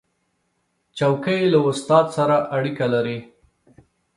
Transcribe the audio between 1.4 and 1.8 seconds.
له